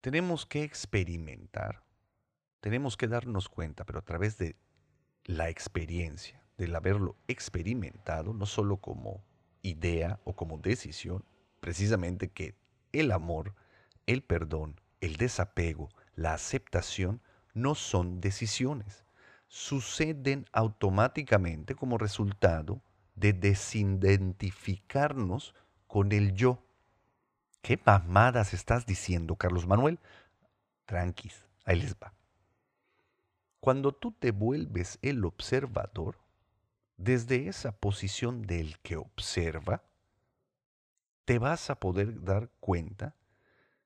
Tenemos 0.00 0.46
que 0.46 0.62
experimentar, 0.62 1.82
tenemos 2.60 2.96
que 2.96 3.08
darnos 3.08 3.48
cuenta, 3.48 3.84
pero 3.84 3.98
a 3.98 4.02
través 4.02 4.38
de 4.38 4.54
la 5.24 5.48
experiencia, 5.48 6.40
del 6.56 6.76
haberlo 6.76 7.16
experimentado, 7.26 8.32
no 8.32 8.46
solo 8.46 8.76
como 8.76 9.24
idea 9.62 10.20
o 10.24 10.36
como 10.36 10.58
decisión, 10.58 11.24
precisamente 11.60 12.28
que 12.28 12.54
el 12.92 13.10
amor, 13.10 13.56
el 14.06 14.22
perdón, 14.22 14.80
el 15.00 15.16
desapego, 15.16 15.88
la 16.14 16.34
aceptación 16.34 17.20
no 17.52 17.74
son 17.74 18.20
decisiones, 18.20 19.04
suceden 19.48 20.46
automáticamente 20.52 21.74
como 21.74 21.98
resultado 21.98 22.80
de 23.16 23.32
desidentificarnos 23.32 25.56
con 25.88 26.12
el 26.12 26.34
yo. 26.34 26.62
¿Qué 27.68 27.78
mamadas 27.84 28.54
estás 28.54 28.86
diciendo, 28.86 29.36
Carlos 29.36 29.66
Manuel? 29.66 29.98
Tranquis, 30.86 31.44
ahí 31.66 31.78
les 31.78 31.94
va. 31.96 32.14
Cuando 33.60 33.92
tú 33.92 34.10
te 34.10 34.30
vuelves 34.30 34.98
el 35.02 35.22
observador, 35.26 36.18
desde 36.96 37.46
esa 37.46 37.72
posición 37.72 38.40
del 38.40 38.78
que 38.78 38.96
observa, 38.96 39.82
te 41.26 41.38
vas 41.38 41.68
a 41.68 41.78
poder 41.78 42.24
dar 42.24 42.48
cuenta 42.58 43.14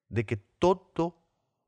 de 0.09 0.27
que 0.27 0.37
todo 0.37 1.19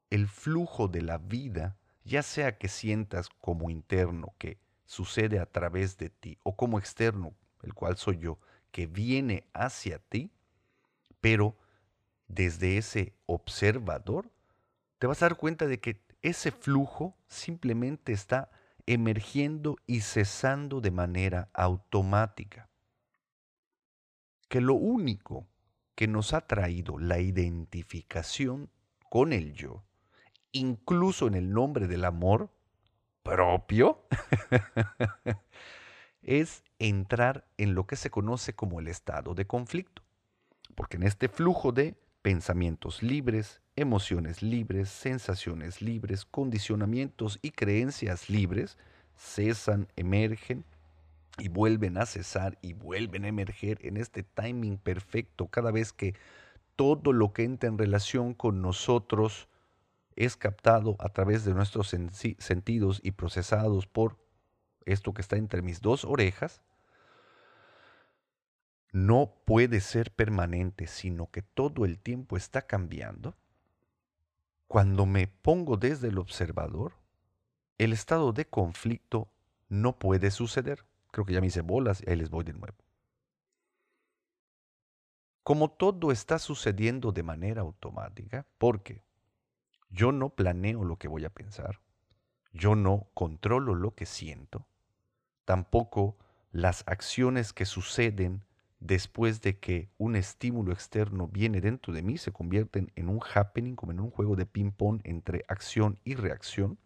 el 0.09 0.28
flujo 0.28 0.87
de 0.87 1.02
la 1.02 1.18
vida 1.18 1.76
ya 2.04 2.23
sea 2.23 2.59
que 2.59 2.68
sientas 2.68 3.28
como 3.40 3.71
interno 3.71 4.35
que 4.38 4.61
sucede 4.85 5.40
a 5.40 5.47
través 5.47 5.99
de 5.99 6.11
ti 6.11 6.38
o 6.44 6.54
como 6.54 6.78
externo, 6.78 7.35
el 7.64 7.75
cual 7.75 7.97
soy 7.97 8.18
yo, 8.18 8.38
que 8.71 8.87
viene 8.87 9.49
hacia 9.52 9.99
ti, 9.99 10.30
pero 11.21 11.56
desde 12.28 12.78
ese 12.78 13.14
observador, 13.26 14.31
te 14.99 15.07
vas 15.07 15.23
a 15.23 15.26
dar 15.26 15.37
cuenta 15.37 15.66
de 15.66 15.81
que 15.81 16.02
ese 16.23 16.50
flujo 16.50 17.16
simplemente 17.28 18.12
está 18.12 18.50
emergiendo 18.87 19.76
y 19.87 20.00
cesando 20.00 20.81
de 20.81 20.90
manera 20.90 21.50
automática. 21.52 22.69
Que 24.49 24.61
lo 24.61 24.75
único 24.75 25.47
que 25.95 26.09
nos 26.09 26.33
ha 26.33 26.47
traído 26.47 26.99
la 26.99 27.19
identificación 27.19 28.71
con 29.09 29.33
el 29.33 29.52
yo 29.52 29.85
incluso 30.54 31.26
en 31.26 31.35
el 31.35 31.52
nombre 31.52 31.87
del 31.87 32.07
amor 32.07 32.49
propio, 33.23 34.07
es 36.23 36.62
entrar 36.78 37.47
en 37.59 37.75
lo 37.75 37.87
que 37.87 37.97
se 37.97 38.11
conoce 38.11 38.54
como 38.54 38.81
el 38.81 38.88
estado 38.88 39.35
de 39.35 39.47
conflicto. 39.47 40.02
Porque 40.75 40.97
en 40.97 41.02
este 41.02 41.28
flujo 41.28 41.73
de 41.73 41.97
pensamientos 42.25 43.02
libres, 43.02 43.61
emociones 43.76 44.43
libres, 44.43 44.88
sensaciones 44.88 45.83
libres, 45.83 46.25
condicionamientos 46.25 47.38
y 47.43 47.50
creencias 47.50 48.31
libres, 48.31 48.78
cesan, 49.14 49.88
emergen 49.95 50.64
y 51.37 51.49
vuelven 51.49 51.99
a 51.99 52.07
cesar 52.07 52.57
y 52.62 52.73
vuelven 52.73 53.26
a 53.26 53.28
emerger 53.28 53.78
en 53.83 53.99
este 53.99 54.23
timing 54.23 54.78
perfecto 54.78 55.49
cada 55.49 55.71
vez 55.71 55.93
que 55.93 56.14
todo 56.76 57.12
lo 57.12 57.35
que 57.35 57.45
entra 57.45 57.69
en 57.69 57.76
relación 57.76 58.33
con 58.33 58.62
nosotros 58.62 59.50
es 60.16 60.38
captado 60.38 60.97
a 61.00 61.11
través 61.11 61.45
de 61.45 61.52
nuestros 61.52 61.95
sentidos 62.38 63.00
y 63.04 63.11
procesados 63.11 63.87
por 63.87 64.16
esto 64.87 65.12
que 65.12 65.21
está 65.21 65.37
entre 65.37 65.61
mis 65.61 65.83
dos 65.83 66.07
orejas, 66.07 66.62
no 68.95 69.35
puede 69.45 69.81
ser 69.81 70.13
permanente, 70.13 70.87
sino 70.87 71.29
que 71.29 71.43
todo 71.43 71.85
el 71.85 71.99
tiempo 71.99 72.37
está 72.37 72.63
cambiando, 72.63 73.35
cuando 74.69 75.05
me 75.05 75.27
pongo 75.27 75.77
desde 75.77 76.09
el 76.09 76.19
observador, 76.19 76.93
el 77.77 77.93
estado 77.93 78.33
de 78.33 78.45
conflicto 78.45 79.29
no 79.69 79.99
puede 79.99 80.31
suceder. 80.31 80.87
Creo 81.11 81.27
que 81.27 81.33
ya 81.33 81.41
me 81.41 81.49
hice 81.49 81.61
bolas 81.61 82.05
y 82.07 82.09
ahí 82.09 82.15
les 82.15 82.31
voy 82.31 82.45
de 82.45 82.53
nuevo. 82.53 82.77
Como 85.43 85.73
todo 85.73 86.13
está 86.13 86.39
sucediendo 86.39 87.11
de 87.11 87.25
manera 87.25 87.63
automática, 87.63 88.47
porque 88.59 89.03
yo 89.91 90.13
no 90.13 90.29
planeo 90.31 90.85
lo 90.85 90.99
que 90.99 91.09
voy 91.09 91.25
a 91.25 91.35
pensar. 91.35 91.81
Yo 92.53 92.77
no 92.77 93.09
controlo 93.13 93.75
lo 93.75 93.97
que 93.97 94.07
siento. 94.07 94.69
Tampoco 95.45 96.17
las 96.53 96.85
acciones 96.87 97.53
que 97.53 97.67
suceden 97.67 98.45
después 98.85 99.41
de 99.41 99.59
que 99.59 99.88
un 99.97 100.14
estímulo 100.14 100.71
externo 100.71 101.26
viene 101.26 101.62
dentro 101.62 101.93
de 101.93 102.03
mí, 102.03 102.19
se 102.19 102.33
convierten 102.33 102.93
en 102.97 103.09
un 103.09 103.19
happening, 103.35 103.75
como 103.75 103.93
en 103.93 104.00
un 104.00 104.11
juego 104.11 104.37
de 104.37 104.45
ping-pong 104.45 105.00
entre 105.05 105.43
acción 105.49 105.99
y 106.05 106.14
reacción. 106.14 106.79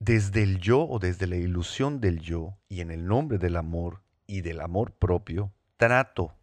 Desde 0.00 0.42
el 0.42 0.58
yo 0.58 0.84
o 0.84 0.98
desde 0.98 1.28
la 1.28 1.36
ilusión 1.36 2.00
del 2.00 2.18
yo 2.18 2.58
y 2.68 2.80
en 2.80 2.90
el 2.90 3.06
nombre 3.06 3.38
del 3.38 3.56
amor 3.56 4.02
y 4.26 4.40
del 4.40 4.60
amor 4.60 4.90
propio, 4.90 5.52
trato 5.76 6.34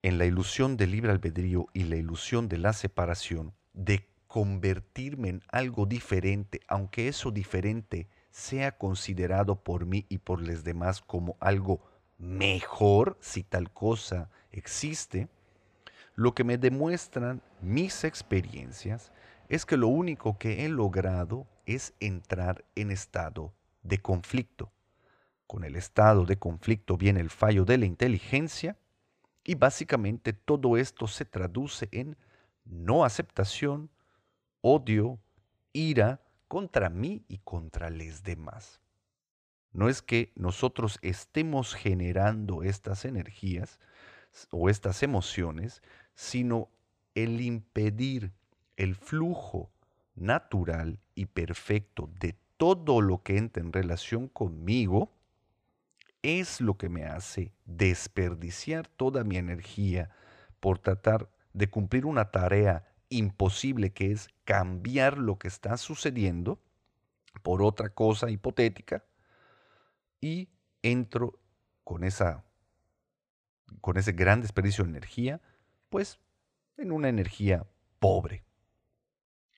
en 0.00 0.16
la 0.16 0.24
ilusión 0.24 0.78
del 0.78 0.90
libre 0.90 1.12
albedrío 1.12 1.66
y 1.74 1.84
la 1.84 1.96
ilusión 1.96 2.48
de 2.48 2.56
la 2.56 2.72
separación 2.72 3.52
de 3.74 4.08
convertirme 4.26 5.28
en 5.28 5.42
algo 5.48 5.84
diferente, 5.84 6.60
aunque 6.66 7.08
eso 7.08 7.30
diferente 7.30 8.08
sea 8.32 8.72
considerado 8.72 9.56
por 9.56 9.86
mí 9.86 10.06
y 10.08 10.18
por 10.18 10.40
los 10.40 10.64
demás 10.64 11.02
como 11.02 11.36
algo 11.38 11.80
mejor, 12.18 13.18
si 13.20 13.42
tal 13.44 13.70
cosa 13.70 14.30
existe, 14.50 15.28
lo 16.14 16.34
que 16.34 16.42
me 16.42 16.58
demuestran 16.58 17.42
mis 17.60 18.04
experiencias 18.04 19.12
es 19.48 19.66
que 19.66 19.76
lo 19.76 19.88
único 19.88 20.38
que 20.38 20.64
he 20.64 20.68
logrado 20.68 21.46
es 21.66 21.92
entrar 22.00 22.64
en 22.74 22.90
estado 22.90 23.52
de 23.82 23.98
conflicto. 23.98 24.72
Con 25.46 25.64
el 25.64 25.76
estado 25.76 26.24
de 26.24 26.38
conflicto 26.38 26.96
viene 26.96 27.20
el 27.20 27.28
fallo 27.28 27.66
de 27.66 27.76
la 27.76 27.86
inteligencia 27.86 28.78
y 29.44 29.56
básicamente 29.56 30.32
todo 30.32 30.78
esto 30.78 31.06
se 31.06 31.26
traduce 31.26 31.88
en 31.92 32.16
no 32.64 33.04
aceptación, 33.04 33.90
odio, 34.62 35.18
ira 35.74 36.21
contra 36.52 36.90
mí 36.90 37.24
y 37.28 37.38
contra 37.38 37.88
los 37.88 38.24
demás. 38.24 38.82
No 39.72 39.88
es 39.88 40.02
que 40.02 40.32
nosotros 40.34 40.98
estemos 41.00 41.72
generando 41.72 42.62
estas 42.62 43.06
energías 43.06 43.80
o 44.50 44.68
estas 44.68 45.02
emociones, 45.02 45.80
sino 46.14 46.68
el 47.14 47.40
impedir 47.40 48.32
el 48.76 48.96
flujo 48.96 49.70
natural 50.14 50.98
y 51.14 51.24
perfecto 51.24 52.10
de 52.20 52.36
todo 52.58 53.00
lo 53.00 53.22
que 53.22 53.38
entra 53.38 53.62
en 53.62 53.72
relación 53.72 54.28
conmigo 54.28 55.10
es 56.20 56.60
lo 56.60 56.76
que 56.76 56.90
me 56.90 57.06
hace 57.06 57.54
desperdiciar 57.64 58.88
toda 58.88 59.24
mi 59.24 59.38
energía 59.38 60.10
por 60.60 60.78
tratar 60.78 61.30
de 61.54 61.70
cumplir 61.70 62.04
una 62.04 62.30
tarea 62.30 62.91
imposible 63.12 63.92
que 63.92 64.12
es 64.12 64.28
cambiar 64.44 65.18
lo 65.18 65.38
que 65.38 65.48
está 65.48 65.76
sucediendo 65.76 66.60
por 67.42 67.62
otra 67.62 67.90
cosa 67.90 68.30
hipotética 68.30 69.04
y 70.20 70.48
entro 70.82 71.38
con 71.84 72.04
esa 72.04 72.44
con 73.80 73.96
ese 73.96 74.12
gran 74.12 74.42
desperdicio 74.42 74.84
de 74.84 74.90
energía, 74.90 75.40
pues 75.88 76.20
en 76.76 76.92
una 76.92 77.08
energía 77.08 77.66
pobre. 77.98 78.44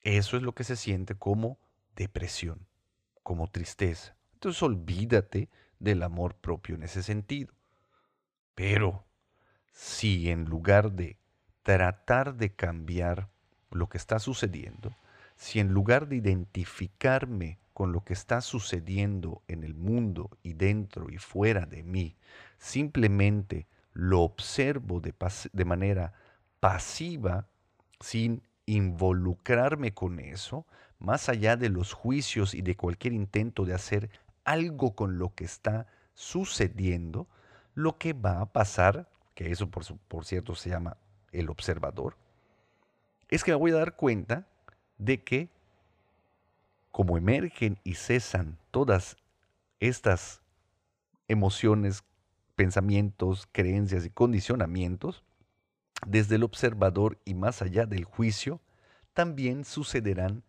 Eso 0.03 0.37
es 0.37 0.43
lo 0.43 0.53
que 0.55 0.63
se 0.63 0.75
siente 0.75 1.15
como 1.15 1.59
depresión, 1.95 2.67
como 3.23 3.49
tristeza. 3.49 4.15
Entonces 4.33 4.61
olvídate 4.63 5.49
del 5.79 6.03
amor 6.03 6.35
propio 6.35 6.75
en 6.75 6.83
ese 6.83 7.03
sentido. 7.03 7.53
Pero 8.53 9.05
si 9.71 10.29
en 10.29 10.45
lugar 10.45 10.93
de 10.93 11.19
tratar 11.63 12.35
de 12.35 12.55
cambiar 12.55 13.29
lo 13.75 13.87
que 13.87 13.97
está 13.97 14.19
sucediendo, 14.19 14.95
si 15.35 15.59
en 15.59 15.69
lugar 15.69 16.07
de 16.07 16.15
identificarme 16.15 17.59
con 17.73 17.91
lo 17.91 18.03
que 18.03 18.13
está 18.13 18.39
sucediendo 18.39 19.41
en 19.47 19.63
el 19.63 19.73
mundo 19.73 20.29
y 20.43 20.53
dentro 20.53 21.09
y 21.09 21.17
fuera 21.17 21.65
de 21.65 21.83
mí, 21.83 22.15
simplemente 22.57 23.67
lo 23.93 24.21
observo 24.21 25.01
de, 25.01 25.65
manera 25.65 26.13
pasiva, 26.59 27.47
sin 27.99 28.41
involucrarme 28.65 29.93
con 29.93 30.19
eso, 30.19 30.65
más 30.99 31.27
allá 31.27 31.57
de 31.57 31.69
los 31.69 31.91
juicios 31.93 32.53
y 32.53 32.61
de 32.61 32.75
cualquier 32.75 33.13
intento 33.13 33.65
de 33.65 33.73
hacer 33.73 34.09
algo 34.45 34.95
con 34.95 35.17
lo 35.17 35.35
que 35.35 35.43
está 35.43 35.87
sucediendo, 36.13 37.27
lo 37.73 37.97
que 37.97 38.13
va 38.13 38.39
a 38.39 38.45
pasar, 38.45 39.09
que 39.33 39.51
eso 39.51 39.69
por 39.69 40.25
cierto 40.25 40.55
se 40.55 40.69
llama 40.69 40.97
el 41.33 41.49
observador, 41.49 42.15
es 43.29 43.43
que 43.43 43.51
me 43.51 43.57
voy 43.57 43.71
a 43.71 43.75
dar 43.75 43.95
cuenta 43.95 44.47
de 44.97 45.23
que 45.23 45.49
como 46.91 47.17
emergen 47.17 47.77
y 47.83 47.95
cesan 47.95 48.57
todas 48.71 49.17
estas 49.79 50.41
emociones, 51.27 52.03
pensamientos, 52.55 53.47
creencias 53.51 54.05
y 54.05 54.09
condicionamientos, 54.09 55.23
desde 56.07 56.35
el 56.35 56.43
observador 56.43 57.19
y 57.25 57.33
más 57.33 57.61
allá 57.61 57.85
del 57.85 58.05
juicio, 58.05 58.61
también 59.13 59.65
sucederán 59.65 60.43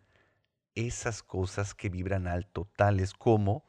esas 0.75 1.23
cosas 1.23 1.73
que 1.73 1.89
vibran 1.89 2.27
alto, 2.27 2.69
tales 2.75 3.13
como 3.13 3.65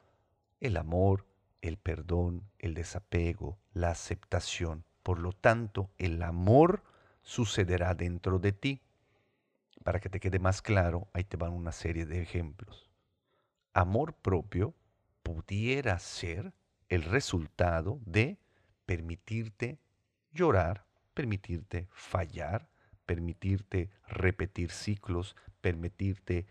el 0.59 0.77
amor, 0.77 1.25
el 1.61 1.77
perdón, 1.77 2.43
el 2.59 2.73
desapego, 2.73 3.57
la 3.73 3.91
aceptación. 3.91 4.83
Por 5.03 5.19
lo 5.19 5.33
tanto, 5.33 5.89
el 5.97 6.21
amor 6.21 6.83
sucederá 7.21 7.95
dentro 7.95 8.39
de 8.39 8.51
ti. 8.51 8.81
Para 9.89 9.99
que 9.99 10.09
te 10.09 10.19
quede 10.19 10.37
más 10.37 10.61
claro, 10.61 11.07
ahí 11.13 11.23
te 11.23 11.35
van 11.35 11.51
una 11.51 11.71
serie 11.71 12.05
de 12.05 12.21
ejemplos. 12.21 12.91
Amor 13.73 14.13
propio 14.13 14.75
pudiera 15.23 15.97
ser 15.97 16.53
el 16.89 17.01
resultado 17.01 17.99
de 18.05 18.37
permitirte 18.85 19.79
llorar, 20.31 20.85
permitirte 21.15 21.87
fallar, 21.89 22.69
permitirte 23.07 23.89
repetir 24.07 24.69
ciclos, 24.69 25.35
permitirte 25.59 26.45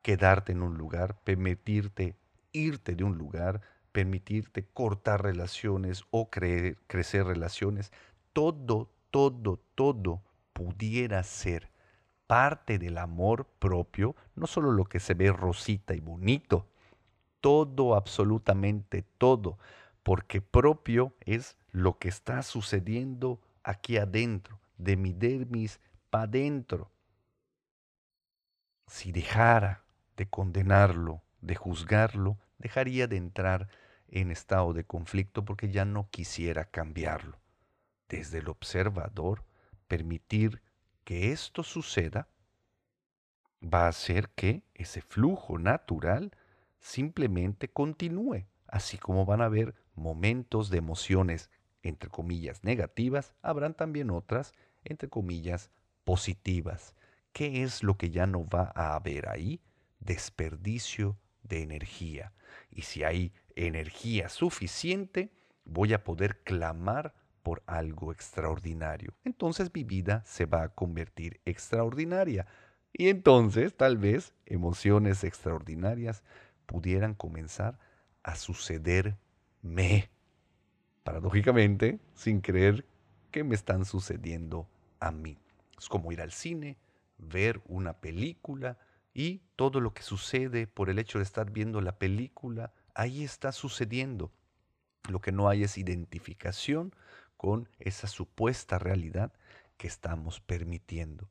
quedarte 0.00 0.52
en 0.52 0.62
un 0.62 0.78
lugar, 0.78 1.20
permitirte 1.24 2.16
irte 2.52 2.96
de 2.96 3.04
un 3.04 3.18
lugar, 3.18 3.60
permitirte 3.92 4.64
cortar 4.64 5.22
relaciones 5.22 6.04
o 6.10 6.30
crecer 6.30 7.26
relaciones, 7.26 7.92
todo, 8.32 8.90
todo, 9.10 9.60
todo 9.74 10.22
pudiera 10.54 11.22
ser 11.22 11.70
parte 12.28 12.78
del 12.78 12.98
amor 12.98 13.46
propio, 13.58 14.14
no 14.36 14.46
solo 14.46 14.70
lo 14.70 14.84
que 14.84 15.00
se 15.00 15.14
ve 15.14 15.32
rosita 15.32 15.94
y 15.94 16.00
bonito, 16.00 16.68
todo, 17.40 17.96
absolutamente 17.96 19.02
todo, 19.16 19.58
porque 20.02 20.42
propio 20.42 21.14
es 21.20 21.56
lo 21.72 21.98
que 21.98 22.08
está 22.08 22.42
sucediendo 22.42 23.40
aquí 23.64 23.96
adentro, 23.96 24.60
de 24.76 24.96
mi 24.96 25.14
dermis 25.14 25.80
para 26.10 26.24
adentro. 26.24 26.90
Si 28.86 29.10
dejara 29.10 29.84
de 30.16 30.28
condenarlo, 30.28 31.22
de 31.40 31.54
juzgarlo, 31.54 32.38
dejaría 32.58 33.06
de 33.06 33.16
entrar 33.16 33.68
en 34.08 34.30
estado 34.30 34.74
de 34.74 34.84
conflicto 34.84 35.46
porque 35.46 35.70
ya 35.70 35.86
no 35.86 36.10
quisiera 36.10 36.66
cambiarlo. 36.66 37.38
Desde 38.08 38.38
el 38.38 38.48
observador, 38.48 39.44
permitir 39.86 40.62
que 41.08 41.32
esto 41.32 41.62
suceda 41.62 42.28
va 43.62 43.86
a 43.86 43.88
hacer 43.88 44.28
que 44.28 44.62
ese 44.74 45.00
flujo 45.00 45.58
natural 45.58 46.36
simplemente 46.80 47.68
continúe, 47.68 48.44
así 48.66 48.98
como 48.98 49.24
van 49.24 49.40
a 49.40 49.46
haber 49.46 49.74
momentos 49.94 50.68
de 50.68 50.76
emociones, 50.76 51.48
entre 51.82 52.10
comillas, 52.10 52.62
negativas, 52.62 53.32
habrán 53.40 53.72
también 53.72 54.10
otras, 54.10 54.52
entre 54.84 55.08
comillas, 55.08 55.70
positivas. 56.04 56.94
¿Qué 57.32 57.62
es 57.62 57.82
lo 57.82 57.96
que 57.96 58.10
ya 58.10 58.26
no 58.26 58.46
va 58.46 58.70
a 58.74 58.94
haber 58.94 59.30
ahí? 59.30 59.62
Desperdicio 60.00 61.16
de 61.42 61.62
energía. 61.62 62.34
Y 62.70 62.82
si 62.82 63.02
hay 63.02 63.32
energía 63.56 64.28
suficiente, 64.28 65.32
voy 65.64 65.94
a 65.94 66.04
poder 66.04 66.42
clamar 66.42 67.14
por 67.48 67.62
algo 67.66 68.12
extraordinario. 68.12 69.14
Entonces 69.24 69.70
mi 69.72 69.82
vida 69.82 70.22
se 70.26 70.44
va 70.44 70.64
a 70.64 70.68
convertir 70.68 71.40
extraordinaria. 71.46 72.46
Y 72.92 73.08
entonces 73.08 73.74
tal 73.74 73.96
vez 73.96 74.34
emociones 74.44 75.24
extraordinarias 75.24 76.22
pudieran 76.66 77.14
comenzar 77.14 77.78
a 78.22 78.36
sucederme. 78.36 79.16
Paradójicamente, 81.04 82.00
sin 82.12 82.42
creer 82.42 82.84
que 83.30 83.44
me 83.44 83.54
están 83.54 83.86
sucediendo 83.86 84.68
a 85.00 85.10
mí. 85.10 85.38
Es 85.78 85.88
como 85.88 86.12
ir 86.12 86.20
al 86.20 86.32
cine, 86.32 86.76
ver 87.16 87.62
una 87.64 87.94
película, 87.94 88.76
y 89.14 89.40
todo 89.56 89.80
lo 89.80 89.94
que 89.94 90.02
sucede 90.02 90.66
por 90.66 90.90
el 90.90 90.98
hecho 90.98 91.16
de 91.16 91.24
estar 91.24 91.50
viendo 91.50 91.80
la 91.80 91.98
película, 91.98 92.74
ahí 92.94 93.24
está 93.24 93.52
sucediendo. 93.52 94.30
Lo 95.08 95.22
que 95.22 95.32
no 95.32 95.48
hay 95.48 95.62
es 95.62 95.78
identificación 95.78 96.92
con 97.38 97.68
esa 97.78 98.08
supuesta 98.08 98.78
realidad 98.78 99.32
que 99.78 99.86
estamos 99.86 100.40
permitiendo. 100.40 101.30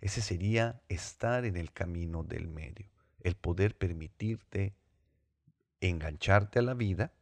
Ese 0.00 0.22
sería 0.22 0.80
estar 0.88 1.44
en 1.44 1.58
el 1.58 1.72
camino 1.72 2.22
del 2.22 2.48
medio, 2.48 2.88
el 3.20 3.34
poder 3.34 3.76
permitirte 3.76 4.74
engancharte 5.80 6.60
a 6.60 6.62
la 6.62 6.74
vida, 6.74 7.12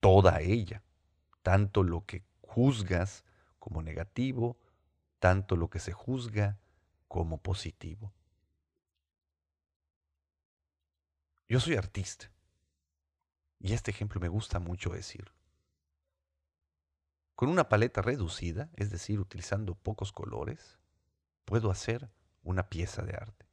toda 0.00 0.40
ella, 0.40 0.82
tanto 1.42 1.82
lo 1.82 2.04
que 2.04 2.24
juzgas 2.42 3.24
como 3.58 3.80
negativo, 3.80 4.58
tanto 5.20 5.56
lo 5.56 5.70
que 5.70 5.78
se 5.78 5.92
juzga 5.92 6.58
como 7.08 7.38
positivo. 7.38 8.12
Yo 11.48 11.60
soy 11.60 11.76
artista 11.76 12.28
y 13.60 13.72
este 13.72 13.92
ejemplo 13.92 14.20
me 14.20 14.28
gusta 14.28 14.58
mucho 14.58 14.90
decir. 14.90 15.35
Con 17.36 17.50
una 17.50 17.68
paleta 17.68 18.00
reducida, 18.00 18.70
es 18.76 18.90
decir, 18.90 19.20
utilizando 19.20 19.74
pocos 19.74 20.10
colores, 20.10 20.78
puedo 21.44 21.70
hacer 21.70 22.08
una 22.42 22.70
pieza 22.70 23.02
de 23.02 23.12
arte. 23.12 23.46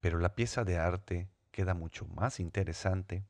Pero 0.00 0.18
la 0.18 0.34
pieza 0.34 0.64
de 0.64 0.76
arte 0.76 1.30
queda 1.52 1.74
mucho 1.74 2.06
más 2.06 2.40
interesante 2.40 3.24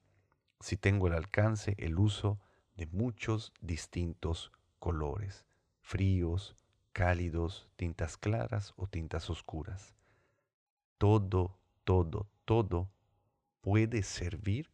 si 0.61 0.79
tengo 0.79 1.07
el 1.07 1.13
alcance, 1.13 1.75
el 1.79 1.99
uso 1.99 2.41
de 2.77 2.87
muchos 2.87 3.53
distintos 3.61 4.53
colores, 4.79 5.45
fríos, 5.83 6.57
cálidos, 6.95 7.69
tintas 7.77 8.17
claras 8.17 8.73
o 8.77 8.87
tintas 8.87 9.29
oscuras. 9.29 9.95
Todo, 10.97 11.59
todo, 11.85 12.27
todo 12.47 12.91
puede 13.61 14.03
servir 14.03 14.71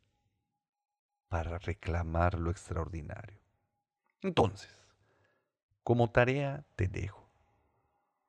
para 1.29 1.59
reclamar 1.59 2.39
lo 2.39 2.53
extraordinario. 2.53 3.46
Entonces, 4.27 4.69
como 5.85 6.11
tarea 6.11 6.65
te 6.75 6.89
dejo, 6.89 7.25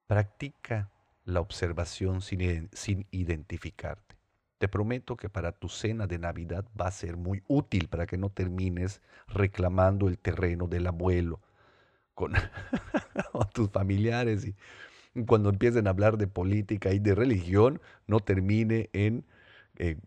practica 0.05 0.91
la 1.25 1.41
observación 1.41 2.21
sin, 2.21 2.69
identificarte. 3.09 4.15
Te 4.59 4.67
prometo 4.67 5.17
que 5.17 5.27
para 5.27 5.53
tu 5.53 5.69
cena 5.69 6.05
de 6.05 6.19
Navidad 6.19 6.65
va 6.79 6.85
a 6.85 6.91
ser 6.91 7.17
muy 7.17 7.41
útil 7.47 7.87
para 7.87 8.05
que 8.05 8.15
no 8.15 8.29
termines 8.29 9.01
reclamando 9.27 10.07
el 10.07 10.19
terreno 10.19 10.67
del 10.67 10.85
abuelo 10.85 11.39
con, 12.13 12.33
tus 13.55 13.71
familiares 13.71 14.45
y 14.45 15.23
cuando 15.25 15.49
empiecen 15.49 15.87
a 15.87 15.89
hablar 15.89 16.19
de 16.19 16.27
política 16.27 16.93
y 16.93 16.99
de 16.99 17.15
religión 17.15 17.81
no 18.05 18.19
termine 18.19 18.91
en 18.93 19.25
eh, 19.77 19.97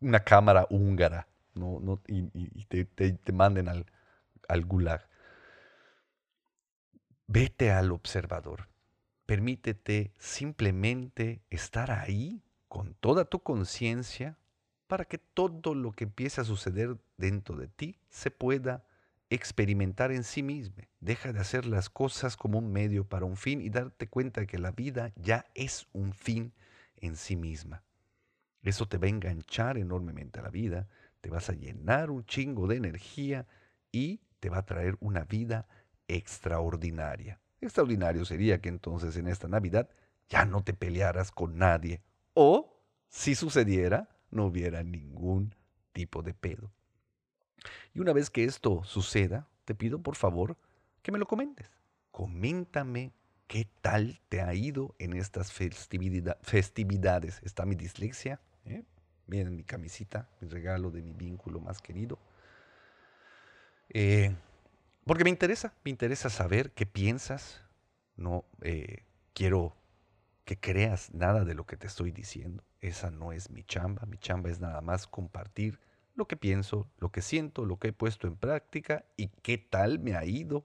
una 0.00 0.20
cámara 0.20 0.68
húngara 0.70 1.26
no, 1.56 2.00
y, 2.06 2.22
te, 2.66 3.32
manden 3.32 3.68
al, 3.68 3.86
al 4.50 4.64
gulag. 4.64 5.08
Vete 7.26 7.70
al 7.70 7.92
observador. 7.92 8.68
Permítete 9.24 10.12
simplemente 10.18 11.42
estar 11.50 11.92
ahí 11.92 12.42
con 12.66 12.94
toda 12.94 13.24
tu 13.24 13.42
conciencia 13.42 14.38
para 14.88 15.04
que 15.04 15.18
todo 15.18 15.74
lo 15.74 15.92
que 15.92 16.04
empiece 16.04 16.40
a 16.40 16.44
suceder 16.44 16.96
dentro 17.16 17.56
de 17.56 17.68
ti 17.68 18.00
se 18.08 18.32
pueda 18.32 18.84
experimentar 19.30 20.10
en 20.10 20.24
sí 20.24 20.42
mismo. 20.42 20.82
Deja 20.98 21.32
de 21.32 21.38
hacer 21.38 21.64
las 21.64 21.88
cosas 21.88 22.36
como 22.36 22.58
un 22.58 22.72
medio 22.72 23.04
para 23.04 23.24
un 23.24 23.36
fin 23.36 23.60
y 23.60 23.70
darte 23.70 24.08
cuenta 24.08 24.46
que 24.46 24.58
la 24.58 24.72
vida 24.72 25.12
ya 25.14 25.46
es 25.54 25.86
un 25.92 26.12
fin 26.12 26.52
en 26.96 27.14
sí 27.14 27.36
misma. 27.36 27.84
Eso 28.62 28.88
te 28.88 28.98
va 28.98 29.06
a 29.06 29.10
enganchar 29.10 29.78
enormemente 29.78 30.40
a 30.40 30.42
la 30.42 30.50
vida, 30.50 30.88
te 31.20 31.30
vas 31.30 31.48
a 31.48 31.54
llenar 31.54 32.10
un 32.10 32.24
chingo 32.24 32.66
de 32.66 32.76
energía 32.76 33.46
y 33.92 34.20
te 34.40 34.48
va 34.48 34.58
a 34.58 34.66
traer 34.66 34.96
una 35.00 35.24
vida 35.24 35.68
extraordinaria. 36.08 37.40
Extraordinario 37.60 38.24
sería 38.24 38.60
que 38.60 38.68
entonces 38.68 39.16
en 39.16 39.28
esta 39.28 39.48
Navidad 39.48 39.88
ya 40.28 40.44
no 40.44 40.62
te 40.62 40.72
pelearas 40.72 41.30
con 41.30 41.58
nadie 41.58 42.02
o, 42.34 42.82
si 43.08 43.34
sucediera, 43.34 44.08
no 44.30 44.46
hubiera 44.46 44.82
ningún 44.82 45.54
tipo 45.92 46.22
de 46.22 46.34
pedo. 46.34 46.72
Y 47.92 48.00
una 48.00 48.12
vez 48.12 48.30
que 48.30 48.44
esto 48.44 48.82
suceda, 48.84 49.48
te 49.64 49.74
pido 49.74 50.00
por 50.00 50.16
favor 50.16 50.56
que 51.02 51.12
me 51.12 51.18
lo 51.18 51.26
comentes. 51.26 51.68
Coméntame 52.10 53.12
qué 53.46 53.68
tal 53.82 54.20
te 54.28 54.40
ha 54.40 54.54
ido 54.54 54.94
en 54.98 55.14
estas 55.14 55.52
festividades. 55.52 57.40
¿Está 57.42 57.66
mi 57.66 57.74
dislexia? 57.74 58.40
¿Eh? 58.64 58.84
Miren 59.26 59.56
mi 59.56 59.64
camisita, 59.64 60.28
mi 60.40 60.48
regalo 60.48 60.90
de 60.90 61.02
mi 61.02 61.12
vínculo 61.12 61.60
más 61.60 61.80
querido. 61.80 62.18
Eh, 63.92 64.34
porque 65.04 65.24
me 65.24 65.30
interesa, 65.30 65.74
me 65.84 65.90
interesa 65.90 66.30
saber 66.30 66.72
qué 66.72 66.86
piensas. 66.86 67.60
No 68.16 68.44
eh, 68.62 69.04
quiero 69.34 69.76
que 70.44 70.58
creas 70.58 71.12
nada 71.12 71.44
de 71.44 71.54
lo 71.54 71.66
que 71.66 71.76
te 71.76 71.86
estoy 71.86 72.12
diciendo. 72.12 72.64
Esa 72.80 73.10
no 73.10 73.32
es 73.32 73.50
mi 73.50 73.64
chamba. 73.64 74.06
Mi 74.06 74.18
chamba 74.18 74.50
es 74.50 74.60
nada 74.60 74.80
más 74.80 75.06
compartir 75.06 75.80
lo 76.14 76.26
que 76.26 76.36
pienso, 76.36 76.88
lo 76.98 77.10
que 77.10 77.22
siento, 77.22 77.64
lo 77.64 77.78
que 77.78 77.88
he 77.88 77.92
puesto 77.92 78.26
en 78.26 78.36
práctica 78.36 79.04
y 79.16 79.28
qué 79.28 79.58
tal 79.58 79.98
me 79.98 80.16
ha 80.16 80.24
ido 80.24 80.64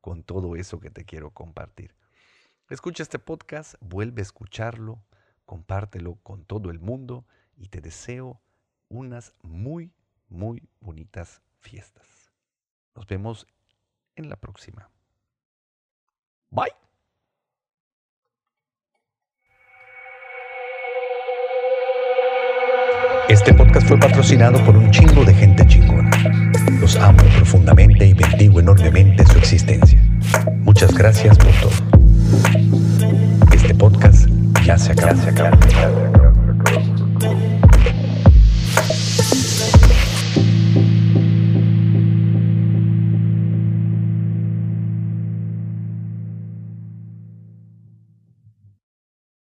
con 0.00 0.22
todo 0.22 0.56
eso 0.56 0.80
que 0.80 0.90
te 0.90 1.04
quiero 1.04 1.30
compartir. 1.30 1.94
Escucha 2.68 3.02
este 3.02 3.18
podcast, 3.18 3.74
vuelve 3.80 4.20
a 4.20 4.22
escucharlo, 4.22 5.02
compártelo 5.46 6.16
con 6.16 6.44
todo 6.44 6.70
el 6.70 6.80
mundo 6.80 7.26
y 7.56 7.68
te 7.68 7.80
deseo 7.80 8.40
unas 8.88 9.32
muy, 9.42 9.92
muy 10.28 10.68
bonitas 10.80 11.42
fiestas. 11.60 12.17
Nos 12.98 13.06
vemos 13.06 13.46
en 14.16 14.28
la 14.28 14.34
próxima. 14.34 14.90
Bye. 16.50 16.72
Este 23.28 23.54
podcast 23.54 23.86
fue 23.86 24.00
patrocinado 24.00 24.58
por 24.64 24.76
un 24.76 24.90
chingo 24.90 25.24
de 25.24 25.32
gente 25.32 25.64
chingona. 25.68 26.10
Los 26.80 26.96
amo 26.96 27.22
profundamente 27.36 28.04
y 28.04 28.14
bendigo 28.14 28.58
enormemente 28.58 29.24
su 29.26 29.38
existencia. 29.38 30.02
Muchas 30.64 30.92
gracias 30.92 31.38
por 31.38 31.52
todo. 31.60 31.70
Este 33.54 33.76
podcast 33.76 34.26
ya 34.64 34.76
se 34.76 34.90
acaba. 34.90 36.17